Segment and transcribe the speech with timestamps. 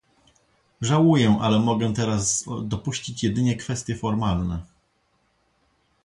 [0.81, 4.61] Żałuję, ale mogę teraz dopuścić jedynie kwestie formalne